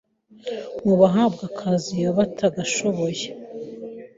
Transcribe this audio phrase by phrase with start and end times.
[0.85, 3.25] mu bahabwa akazi baba batagashoboye